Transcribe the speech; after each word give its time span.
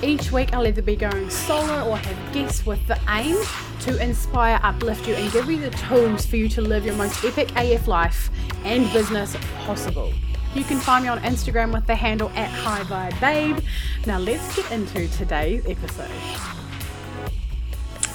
Each 0.00 0.30
week, 0.30 0.54
I'll 0.54 0.64
either 0.64 0.80
be 0.80 0.94
going 0.94 1.28
solo 1.28 1.90
or 1.90 1.96
have 1.96 2.32
guests 2.32 2.64
with 2.64 2.86
the 2.86 2.96
aim 3.08 3.36
to 3.80 4.00
inspire, 4.00 4.60
uplift 4.62 5.08
you, 5.08 5.14
and 5.14 5.32
give 5.32 5.50
you 5.50 5.58
the 5.58 5.70
tools 5.70 6.24
for 6.24 6.36
you 6.36 6.48
to 6.50 6.60
live 6.60 6.86
your 6.86 6.94
most 6.94 7.24
epic 7.24 7.50
AF 7.56 7.88
life 7.88 8.30
and 8.64 8.90
business 8.92 9.36
possible. 9.64 10.12
You 10.54 10.62
can 10.62 10.78
find 10.78 11.02
me 11.04 11.08
on 11.08 11.18
Instagram 11.20 11.72
with 11.72 11.86
the 11.86 11.96
handle 11.96 12.30
at 12.36 12.48
High 12.48 12.84
Vibe 12.84 13.20
Babe. 13.20 13.58
Now, 14.06 14.18
let's 14.18 14.54
get 14.54 14.70
into 14.70 15.08
today's 15.08 15.66
episode. 15.66 16.08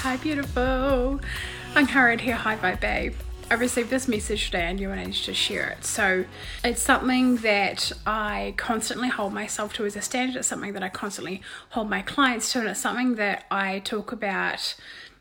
Hi, 0.00 0.16
beautiful. 0.16 1.20
I'm 1.74 1.86
Harriet 1.86 2.22
here, 2.22 2.36
High 2.36 2.56
Vibe 2.56 2.80
Babe. 2.80 3.14
I 3.48 3.54
received 3.54 3.90
this 3.90 4.08
message 4.08 4.46
today 4.46 4.64
and 4.64 4.80
you 4.80 4.88
wanted 4.88 5.12
to 5.12 5.32
share 5.32 5.68
it. 5.68 5.84
So 5.84 6.24
it's 6.64 6.82
something 6.82 7.36
that 7.36 7.92
I 8.04 8.54
constantly 8.56 9.08
hold 9.08 9.32
myself 9.32 9.72
to 9.74 9.86
as 9.86 9.94
a 9.94 10.02
standard. 10.02 10.36
It's 10.36 10.48
something 10.48 10.72
that 10.72 10.82
I 10.82 10.88
constantly 10.88 11.42
hold 11.70 11.88
my 11.88 12.02
clients 12.02 12.52
to, 12.52 12.58
and 12.58 12.68
it's 12.68 12.80
something 12.80 13.14
that 13.14 13.44
I 13.48 13.78
talk 13.78 14.10
about 14.10 14.74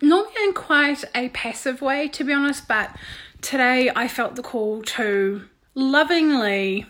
normally 0.00 0.32
in 0.44 0.54
quite 0.54 1.04
a 1.14 1.28
passive 1.28 1.82
way, 1.82 2.08
to 2.08 2.24
be 2.24 2.32
honest, 2.32 2.66
but 2.66 2.96
today 3.42 3.90
I 3.94 4.08
felt 4.08 4.34
the 4.34 4.42
call 4.42 4.82
to 4.82 5.46
lovingly 5.74 6.86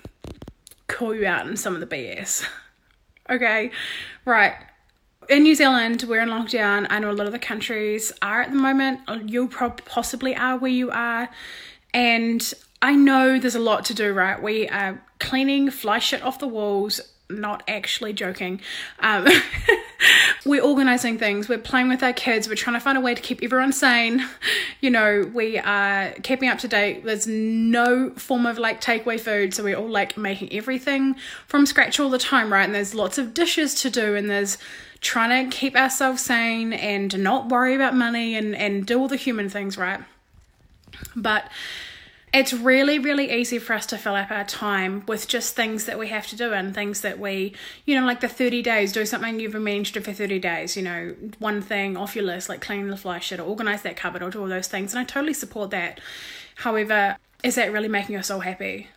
call 0.86 1.12
you 1.12 1.26
out 1.26 1.48
in 1.48 1.56
some 1.56 1.74
of 1.74 1.80
the 1.80 1.86
BS. 1.88 2.46
okay, 3.30 3.72
right 4.24 4.54
in 5.28 5.42
New 5.42 5.54
Zealand, 5.54 6.04
we're 6.08 6.20
in 6.20 6.28
lockdown. 6.28 6.86
I 6.90 6.98
know 6.98 7.10
a 7.10 7.12
lot 7.12 7.26
of 7.26 7.32
the 7.32 7.38
countries 7.38 8.12
are 8.22 8.42
at 8.42 8.50
the 8.50 8.56
moment. 8.56 9.00
You 9.26 9.48
possibly 9.48 10.34
are 10.36 10.58
where 10.58 10.70
you 10.70 10.90
are. 10.90 11.28
And 11.92 12.54
I 12.82 12.94
know 12.94 13.38
there's 13.38 13.54
a 13.54 13.60
lot 13.60 13.84
to 13.86 13.94
do, 13.94 14.12
right? 14.12 14.40
We 14.40 14.68
are 14.68 15.02
cleaning 15.18 15.70
fly 15.70 15.98
shit 15.98 16.22
off 16.22 16.38
the 16.38 16.48
walls, 16.48 17.00
not 17.28 17.62
actually 17.66 18.12
joking. 18.12 18.60
Um, 19.00 19.26
we're 20.46 20.62
organizing 20.62 21.18
things, 21.18 21.48
we're 21.48 21.58
playing 21.58 21.88
with 21.88 22.02
our 22.02 22.12
kids, 22.12 22.48
we're 22.48 22.54
trying 22.54 22.74
to 22.74 22.80
find 22.80 22.98
a 22.98 23.00
way 23.00 23.14
to 23.14 23.22
keep 23.22 23.42
everyone 23.42 23.72
sane. 23.72 24.26
You 24.82 24.90
know, 24.90 25.28
we 25.34 25.58
are 25.58 26.10
keeping 26.22 26.50
up 26.50 26.58
to 26.58 26.68
date. 26.68 27.02
There's 27.02 27.26
no 27.26 28.10
form 28.10 28.44
of 28.44 28.58
like 28.58 28.80
takeaway 28.80 29.18
food, 29.18 29.54
so 29.54 29.64
we're 29.64 29.74
all 29.74 29.88
like 29.88 30.16
making 30.18 30.52
everything 30.52 31.16
from 31.46 31.64
scratch 31.64 31.98
all 31.98 32.10
the 32.10 32.18
time, 32.18 32.52
right? 32.52 32.64
And 32.64 32.74
there's 32.74 32.94
lots 32.94 33.16
of 33.16 33.32
dishes 33.32 33.74
to 33.82 33.90
do, 33.90 34.14
and 34.14 34.28
there's 34.28 34.58
trying 35.00 35.50
to 35.50 35.56
keep 35.56 35.74
ourselves 35.74 36.22
sane 36.22 36.72
and 36.74 37.18
not 37.18 37.48
worry 37.48 37.74
about 37.74 37.94
money 37.94 38.36
and, 38.36 38.54
and 38.54 38.86
do 38.86 39.00
all 39.00 39.08
the 39.08 39.16
human 39.16 39.48
things, 39.48 39.78
right? 39.78 40.00
But 41.16 41.50
it's 42.32 42.52
really, 42.52 42.98
really 42.98 43.30
easy 43.30 43.58
for 43.58 43.72
us 43.72 43.86
to 43.86 43.98
fill 43.98 44.14
up 44.14 44.30
our 44.30 44.44
time 44.44 45.04
with 45.06 45.26
just 45.26 45.56
things 45.56 45.86
that 45.86 45.98
we 45.98 46.08
have 46.08 46.26
to 46.28 46.36
do 46.36 46.52
and 46.52 46.74
things 46.74 47.00
that 47.00 47.18
we, 47.18 47.54
you 47.84 47.98
know, 47.98 48.06
like 48.06 48.20
the 48.20 48.28
30 48.28 48.62
days, 48.62 48.92
do 48.92 49.06
something 49.06 49.40
you've 49.40 49.52
been 49.52 49.64
meaning 49.64 49.84
to 49.84 49.92
do 49.92 50.00
for 50.00 50.12
30 50.12 50.38
days, 50.38 50.76
you 50.76 50.82
know, 50.82 51.14
one 51.38 51.62
thing 51.62 51.96
off 51.96 52.14
your 52.14 52.24
list, 52.24 52.48
like 52.48 52.60
clean 52.60 52.88
the 52.88 52.96
fly 52.96 53.18
shit 53.18 53.40
or 53.40 53.44
organize 53.44 53.82
that 53.82 53.96
cupboard 53.96 54.22
or 54.22 54.30
do 54.30 54.40
all 54.40 54.48
those 54.48 54.68
things. 54.68 54.92
And 54.92 55.00
I 55.00 55.04
totally 55.04 55.34
support 55.34 55.70
that. 55.70 56.00
However, 56.56 57.16
is 57.42 57.54
that 57.54 57.72
really 57.72 57.88
making 57.88 58.12
your 58.12 58.22
soul 58.22 58.40
happy? 58.40 58.88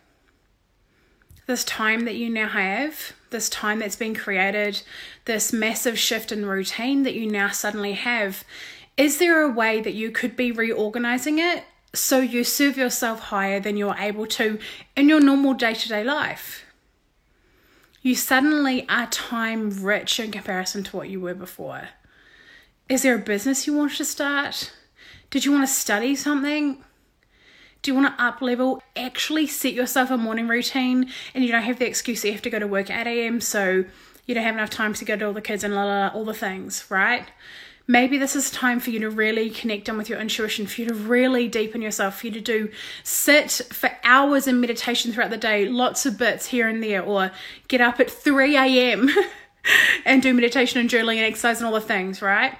This 1.46 1.64
time 1.64 2.06
that 2.06 2.16
you 2.16 2.30
now 2.30 2.48
have 2.48 3.14
this 3.30 3.50
time 3.50 3.80
that's 3.80 3.96
been 3.96 4.16
created, 4.16 4.82
this 5.26 5.54
massive 5.54 5.98
shift 5.98 6.32
in 6.32 6.46
routine 6.46 7.04
that 7.04 7.14
you 7.14 7.30
now 7.30 7.50
suddenly 7.50 7.94
have, 7.94 8.44
is 8.98 9.18
there 9.20 9.42
a 9.42 9.52
way 9.52 9.82
that 9.82 9.94
you 9.94 10.12
could 10.12 10.36
be 10.36 10.52
reorganizing 10.52 11.40
it 11.40 11.64
so 11.94 12.20
you 12.20 12.44
serve 12.44 12.78
yourself 12.78 13.20
higher 13.20 13.60
than 13.60 13.78
you're 13.78 13.96
able 13.98 14.26
to 14.28 14.60
in 14.96 15.10
your 15.10 15.20
normal 15.20 15.54
day 15.54 15.74
to 15.74 15.90
day 15.90 16.04
life? 16.04 16.66
You 18.02 18.16
suddenly 18.16 18.88
are 18.88 19.08
time 19.08 19.84
rich 19.84 20.20
in 20.20 20.32
comparison 20.32 20.84
to 20.86 20.98
what 20.98 21.10
you 21.10 21.20
were 21.20 21.34
before. 21.34 21.90
Is 22.88 23.02
there 23.02 23.16
a 23.16 23.20
business 23.20 23.68
you 23.68 23.74
want 23.74 23.94
to 23.96 24.06
start? 24.06 24.72
Did 25.30 25.46
you 25.46 25.52
want 25.52 25.68
to 25.68 25.74
study 25.74 26.16
something? 26.16 26.84
Do 27.82 27.92
you 27.92 27.96
want 27.96 28.18
to 28.18 28.24
up 28.24 28.42
level? 28.42 28.82
Actually 28.96 29.48
set 29.48 29.74
yourself 29.74 30.12
a 30.12 30.18
morning 30.18 30.48
routine 30.48 31.12
and 31.34 31.44
you 31.44 31.52
don't 31.52 31.64
have 31.64 31.80
the 31.80 31.88
excuse 31.88 32.22
that 32.22 32.30
you 32.30 32.34
have 32.34 32.42
to 32.44 32.50
go 32.50 32.60
to 32.60 32.68
work 32.68 32.90
at 32.90 33.08
8 33.08 33.26
a.m. 33.26 33.42
so 33.42 33.86
you 34.26 34.36
don't 34.36 34.44
have 34.44 34.56
enough 34.56 34.70
time 34.70 34.94
to 34.94 35.06
go 35.06 35.16
to 35.16 35.26
all 35.28 35.34
the 35.34 35.42
kids 35.42 35.64
and 35.64 35.76
la, 35.76 35.84
la, 35.84 36.06
la, 36.06 36.08
all 36.10 36.26
the 36.26 36.34
things, 36.34 36.86
right? 36.90 37.28
Maybe 37.90 38.20
this 38.20 38.36
is 38.36 38.52
time 38.52 38.80
for 38.80 38.92
you 38.92 39.00
to 39.00 39.10
really 39.10 39.50
connect 39.50 39.90
in 39.90 39.98
with 39.98 40.10
your 40.10 40.20
intuition, 40.20 40.68
for 40.68 40.82
you 40.82 40.88
to 40.90 40.94
really 40.94 41.48
deepen 41.48 41.82
yourself, 41.82 42.20
for 42.20 42.28
you 42.28 42.34
to 42.34 42.40
do 42.40 42.70
sit 43.04 43.62
for 43.72 43.90
hours 44.04 44.48
in 44.48 44.62
meditation 44.62 45.12
throughout 45.12 45.32
the 45.32 45.38
day, 45.38 45.68
lots 45.68 46.06
of 46.06 46.16
bits 46.16 46.46
here 46.46 46.68
and 46.68 46.84
there, 46.84 47.02
or 47.02 47.32
get 47.68 47.82
up 47.82 48.00
at 48.00 48.12
3 48.12 48.56
a.m. 48.56 49.10
and 50.06 50.22
do 50.22 50.36
meditation 50.36 50.80
and 50.80 50.88
journaling 50.88 51.16
and 51.16 51.26
exercise 51.26 51.58
and 51.58 51.66
all 51.66 51.74
the 51.74 51.82
things, 51.82 52.22
right? 52.22 52.56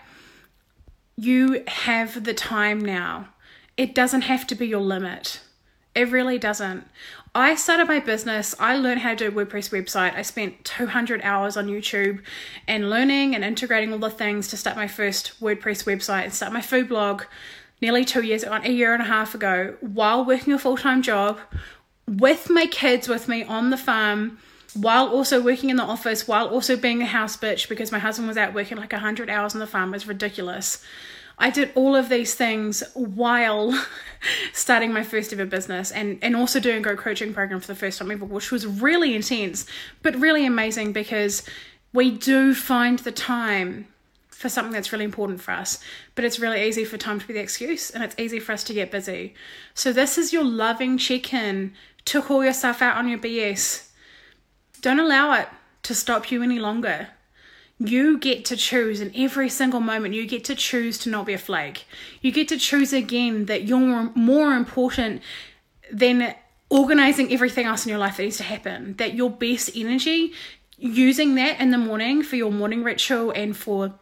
You 1.16 1.64
have 1.68 2.24
the 2.24 2.34
time 2.34 2.80
now 2.80 3.30
it 3.78 3.96
doesn't 3.96 4.24
have 4.24 4.46
to 4.48 4.56
be 4.56 4.68
your 4.68 4.82
limit. 4.82 5.40
It 5.96 6.12
really 6.12 6.38
doesn't. 6.38 6.86
I 7.36 7.56
started 7.56 7.88
my 7.88 8.00
business, 8.00 8.56
I 8.60 8.76
learned 8.76 9.02
how 9.02 9.12
to 9.14 9.16
do 9.16 9.28
a 9.28 9.46
WordPress 9.46 9.70
website. 9.70 10.16
I 10.16 10.24
spent 10.24 10.66
200 10.66 11.22
hours 11.22 11.58
on 11.58 11.68
YouTube 11.68 12.22
and 12.68 12.90
learning 12.90 13.36
and 13.36 13.44
integrating 13.44 13.94
all 13.94 14.00
the 14.00 14.10
things 14.10 14.48
to 14.48 14.58
start 14.58 14.76
my 14.78 14.88
first 14.88 15.40
WordPress 15.40 15.84
website 15.86 16.24
and 16.24 16.34
start 16.34 16.54
my 16.54 16.62
food 16.62 16.90
blog 16.90 17.24
nearly 17.82 18.04
two 18.04 18.24
years, 18.24 18.44
ago, 18.44 18.60
a 18.64 18.72
year 18.72 18.94
and 18.94 19.04
a 19.04 19.06
half 19.06 19.36
ago, 19.36 19.76
while 19.82 20.26
working 20.26 20.54
a 20.54 20.60
full 20.60 20.78
time 20.78 21.02
job 21.02 21.40
with 22.08 22.50
my 22.50 22.66
kids 22.66 23.08
with 23.08 23.28
me 23.28 23.44
on 23.44 23.70
the 23.70 23.78
farm, 23.78 24.40
while 24.74 25.08
also 25.08 25.42
working 25.42 25.70
in 25.70 25.76
the 25.76 25.84
office, 25.84 26.28
while 26.28 26.48
also 26.48 26.76
being 26.76 27.02
a 27.02 27.06
house 27.06 27.38
bitch 27.38 27.70
because 27.70 27.92
my 27.92 28.00
husband 28.00 28.28
was 28.28 28.38
out 28.38 28.54
working 28.54 28.78
like 28.78 28.92
100 28.92 29.30
hours 29.30 29.54
on 29.54 29.60
the 29.60 29.68
farm. 29.68 29.90
It 29.90 29.98
was 29.98 30.08
ridiculous. 30.08 30.84
I 31.40 31.50
did 31.50 31.72
all 31.74 31.96
of 31.96 32.10
these 32.10 32.36
things 32.36 32.84
while 32.94 33.74
starting 34.54 34.92
my 34.92 35.04
first 35.04 35.32
ever 35.32 35.46
business 35.46 35.92
and, 35.92 36.20
and 36.22 36.36
also 36.36 36.60
doing 36.60 36.80
a 36.80 36.82
Go 36.82 36.98
coaching 36.98 37.34
program 37.34 37.62
for 37.62 37.68
the 37.68 37.76
first 37.76 37.98
time 37.98 38.12
ever, 38.12 38.26
which 38.26 38.52
was 38.52 38.68
really 38.68 39.16
intense, 39.16 39.66
but 40.02 40.16
really 40.18 40.46
amazing 40.46 40.92
because 40.92 41.44
we 41.94 42.12
do 42.12 42.54
find 42.54 43.00
the 43.00 43.12
time 43.14 43.88
for 44.28 44.50
something 44.50 44.74
that's 44.74 44.92
really 44.92 45.06
important 45.06 45.42
for 45.42 45.52
us. 45.52 45.82
But 46.16 46.26
it's 46.26 46.40
really 46.40 46.62
easy 46.68 46.84
for 46.84 46.98
time 46.98 47.20
to 47.20 47.28
be 47.28 47.34
the 47.34 47.40
excuse 47.40 47.90
and 47.90 48.04
it's 48.04 48.16
easy 48.20 48.40
for 48.40 48.52
us 48.52 48.64
to 48.66 48.74
get 48.74 48.92
busy. 48.92 49.34
So, 49.74 49.94
this 49.94 50.18
is 50.18 50.34
your 50.34 50.44
loving 50.44 50.98
check 50.98 51.34
in 51.34 51.74
to 52.06 52.22
call 52.22 52.44
yourself 52.44 52.82
out 52.82 52.98
on 52.98 53.08
your 53.08 53.20
BS. 53.20 53.90
Don't 54.82 55.00
allow 55.00 55.34
it 55.34 55.48
to 55.84 55.96
stop 55.96 56.32
you 56.32 56.44
any 56.44 56.60
longer 56.60 57.10
you 57.80 58.18
get 58.18 58.44
to 58.46 58.58
choose 58.58 59.00
in 59.00 59.12
every 59.16 59.50
single 59.50 59.80
moment. 59.80 60.14
You 60.14 60.28
get 60.28 60.44
to 60.46 60.56
choose 60.56 60.98
to 61.00 61.10
not 61.10 61.26
be 61.26 61.34
a 61.34 61.38
flake 61.38 61.86
you 62.22 62.32
get 62.32 62.48
to 62.50 62.58
choose 62.58 62.94
again 62.94 63.46
that 63.46 63.64
you're 63.64 64.12
more 64.16 64.54
important 64.54 65.22
than 65.92 66.36
organizing 66.70 67.32
everything 67.34 67.66
else 67.66 67.86
in 67.86 67.90
your 67.90 68.00
life 68.00 68.18
that 68.18 68.24
needs 68.24 68.38
to 68.38 68.44
happen 68.44 68.96
that 68.98 69.14
your 69.14 69.30
best 69.30 69.72
energy 69.76 70.34
using 70.78 71.36
that 71.36 71.60
in 71.60 71.72
the 71.72 71.78
morning 71.78 72.22
for 72.24 72.36
your 72.36 72.52
morning 72.52 72.84
ritual 72.84 73.32
and 73.32 73.56
for 73.58 73.94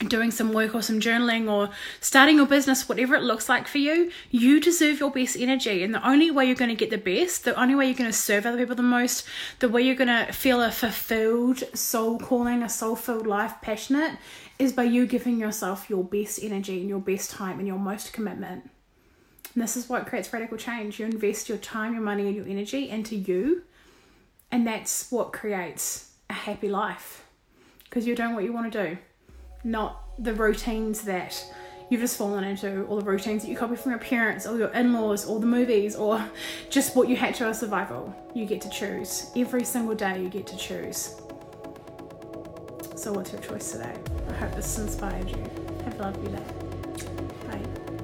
doing 0.00 0.30
some 0.30 0.52
work 0.52 0.74
or 0.74 0.82
some 0.82 1.00
journaling 1.00 1.50
or 1.50 1.70
starting 2.00 2.36
your 2.36 2.46
business, 2.46 2.88
whatever 2.88 3.14
it 3.14 3.22
looks 3.22 3.48
like 3.48 3.68
for 3.68 3.78
you, 3.78 4.10
you 4.30 4.60
deserve 4.60 4.98
your 4.98 5.10
best 5.10 5.36
energy. 5.36 5.82
And 5.82 5.94
the 5.94 6.06
only 6.06 6.30
way 6.30 6.46
you're 6.46 6.56
going 6.56 6.70
to 6.70 6.74
get 6.74 6.90
the 6.90 6.98
best, 6.98 7.44
the 7.44 7.58
only 7.60 7.74
way 7.74 7.86
you're 7.86 7.94
going 7.94 8.10
to 8.10 8.16
serve 8.16 8.44
other 8.44 8.58
people 8.58 8.74
the 8.74 8.82
most, 8.82 9.24
the 9.60 9.68
way 9.68 9.82
you're 9.82 9.94
going 9.94 10.08
to 10.08 10.32
feel 10.32 10.60
a 10.60 10.70
fulfilled 10.70 11.62
soul 11.76 12.18
calling, 12.18 12.62
a 12.62 12.68
soul 12.68 12.96
filled 12.96 13.26
life, 13.26 13.54
passionate, 13.62 14.18
is 14.58 14.72
by 14.72 14.84
you 14.84 15.06
giving 15.06 15.38
yourself 15.38 15.88
your 15.88 16.04
best 16.04 16.42
energy 16.42 16.80
and 16.80 16.88
your 16.88 17.00
best 17.00 17.30
time 17.30 17.58
and 17.58 17.66
your 17.66 17.78
most 17.78 18.12
commitment. 18.12 18.70
And 19.54 19.62
this 19.62 19.76
is 19.76 19.88
what 19.88 20.06
creates 20.06 20.32
radical 20.32 20.58
change. 20.58 20.98
You 20.98 21.06
invest 21.06 21.48
your 21.48 21.58
time, 21.58 21.92
your 21.92 22.02
money, 22.02 22.26
and 22.26 22.36
your 22.36 22.46
energy 22.46 22.88
into 22.88 23.14
you, 23.14 23.62
and 24.50 24.66
that's 24.66 25.10
what 25.12 25.32
creates 25.32 26.10
a 26.28 26.32
happy 26.32 26.68
life 26.68 27.24
because 27.84 28.06
you're 28.06 28.16
doing 28.16 28.34
what 28.34 28.42
you 28.42 28.52
want 28.52 28.72
to 28.72 28.86
do 28.86 28.98
not 29.64 30.02
the 30.18 30.34
routines 30.34 31.02
that 31.02 31.44
you've 31.90 32.00
just 32.00 32.16
fallen 32.16 32.44
into, 32.44 32.82
or 32.84 33.00
the 33.00 33.04
routines 33.04 33.42
that 33.42 33.50
you 33.50 33.56
copy 33.56 33.76
from 33.76 33.92
your 33.92 33.98
parents, 33.98 34.46
or 34.46 34.56
your 34.56 34.68
in 34.68 34.92
laws, 34.92 35.26
or 35.26 35.40
the 35.40 35.46
movies, 35.46 35.96
or 35.96 36.24
just 36.70 36.96
what 36.96 37.08
you 37.08 37.16
had 37.16 37.34
to 37.36 37.46
as 37.46 37.60
survival. 37.60 38.14
You 38.34 38.46
get 38.46 38.60
to 38.62 38.70
choose. 38.70 39.30
Every 39.36 39.64
single 39.64 39.94
day, 39.94 40.22
you 40.22 40.28
get 40.28 40.46
to 40.48 40.56
choose. 40.56 41.20
So, 42.96 43.12
what's 43.12 43.32
your 43.32 43.40
choice 43.42 43.72
today? 43.72 43.94
I 44.28 44.32
hope 44.34 44.54
this 44.54 44.78
inspired 44.78 45.28
you. 45.28 45.42
Have 45.84 46.00
a 46.00 46.02
lovely 46.02 46.32
day. 46.32 46.44
Bye. 47.48 48.03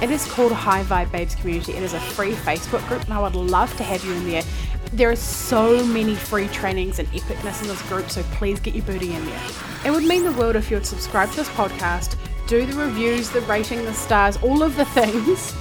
It 0.00 0.12
is 0.12 0.24
called 0.30 0.52
High 0.52 0.84
Vibe 0.84 1.10
Babes 1.10 1.34
Community. 1.34 1.72
It 1.72 1.82
is 1.82 1.92
a 1.92 1.98
free 1.98 2.32
Facebook 2.32 2.86
group, 2.86 3.02
and 3.02 3.12
I 3.12 3.20
would 3.20 3.34
love 3.34 3.76
to 3.78 3.82
have 3.82 4.04
you 4.04 4.12
in 4.12 4.28
there. 4.28 4.44
There 4.92 5.10
are 5.10 5.16
so 5.16 5.84
many 5.84 6.14
free 6.14 6.46
trainings 6.48 7.00
and 7.00 7.08
epicness 7.08 7.62
in 7.62 7.68
this 7.68 7.82
group, 7.88 8.08
so 8.08 8.22
please 8.34 8.60
get 8.60 8.76
your 8.76 8.84
booty 8.84 9.12
in 9.12 9.26
there. 9.26 9.42
It 9.84 9.90
would 9.90 10.04
mean 10.04 10.22
the 10.22 10.32
world 10.32 10.54
if 10.54 10.70
you 10.70 10.76
would 10.76 10.86
subscribe 10.86 11.30
to 11.30 11.36
this 11.38 11.48
podcast, 11.48 12.16
do 12.46 12.64
the 12.64 12.76
reviews, 12.76 13.28
the 13.30 13.40
rating, 13.42 13.84
the 13.84 13.92
stars, 13.92 14.36
all 14.36 14.62
of 14.62 14.76
the 14.76 14.84
things. 14.94 15.52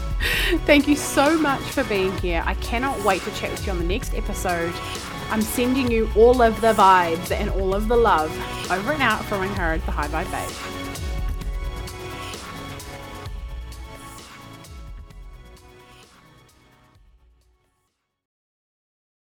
Thank 0.66 0.88
you 0.88 0.96
so 0.96 1.36
much 1.38 1.62
for 1.62 1.84
being 1.86 2.16
here. 2.20 2.44
I 2.46 2.54
cannot 2.56 3.04
wait 3.04 3.24
to 3.24 3.32
chat 3.32 3.50
with 3.50 3.66
you 3.66 3.72
on 3.72 3.80
the 3.80 3.86
next 3.86 4.14
episode. 4.14 4.74
I'm 5.32 5.42
sending 5.42 5.92
you 5.92 6.10
all 6.16 6.44
of 6.44 6.62
the 6.62 6.74
vibes 6.74 7.32
and 7.32 7.50
all 7.50 7.74
of 7.74 7.88
the 7.88 7.98
love 7.98 8.32
over 8.72 8.94
and 8.94 9.02
out 9.02 9.26
from 9.26 9.48
Angharad 9.48 9.84
the 9.86 9.92
High 9.92 10.08
Vibe 10.08 10.32
Babe. 10.32 10.87